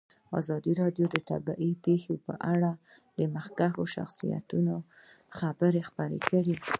ازادي 0.39 0.73
راډیو 0.81 1.05
د 1.13 1.15
طبیعي 1.29 1.71
پېښې 1.85 2.15
په 2.27 2.33
اړه 2.53 2.71
د 3.17 3.19
مخکښو 3.35 3.83
شخصیتونو 3.95 4.75
خبرې 5.39 5.81
خپرې 5.89 6.19
کړي. 6.29 6.55